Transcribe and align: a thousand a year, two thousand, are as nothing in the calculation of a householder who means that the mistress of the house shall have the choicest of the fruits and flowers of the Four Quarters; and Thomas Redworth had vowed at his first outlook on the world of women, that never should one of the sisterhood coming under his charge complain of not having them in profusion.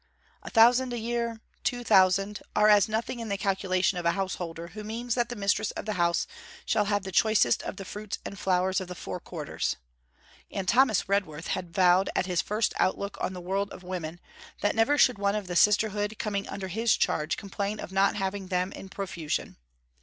a 0.41 0.49
thousand 0.49 0.93
a 0.93 0.97
year, 0.97 1.41
two 1.63 1.83
thousand, 1.83 2.41
are 2.55 2.69
as 2.69 2.89
nothing 2.89 3.19
in 3.19 3.29
the 3.29 3.37
calculation 3.37 3.99
of 3.99 4.05
a 4.07 4.13
householder 4.13 4.69
who 4.69 4.83
means 4.83 5.13
that 5.13 5.29
the 5.29 5.35
mistress 5.35 5.69
of 5.69 5.85
the 5.85 5.93
house 5.93 6.25
shall 6.65 6.85
have 6.85 7.03
the 7.03 7.11
choicest 7.11 7.61
of 7.61 7.75
the 7.75 7.85
fruits 7.85 8.17
and 8.25 8.39
flowers 8.39 8.81
of 8.81 8.87
the 8.87 8.95
Four 8.95 9.19
Quarters; 9.19 9.75
and 10.51 10.67
Thomas 10.67 11.07
Redworth 11.07 11.49
had 11.49 11.71
vowed 11.75 12.09
at 12.15 12.25
his 12.25 12.41
first 12.41 12.73
outlook 12.77 13.15
on 13.21 13.33
the 13.33 13.39
world 13.41 13.69
of 13.69 13.83
women, 13.83 14.19
that 14.61 14.73
never 14.73 14.97
should 14.97 15.19
one 15.19 15.35
of 15.35 15.45
the 15.45 15.55
sisterhood 15.55 16.17
coming 16.17 16.47
under 16.49 16.69
his 16.69 16.97
charge 16.97 17.37
complain 17.37 17.79
of 17.79 17.91
not 17.91 18.15
having 18.15 18.47
them 18.47 18.71
in 18.71 18.89
profusion. 18.89 19.55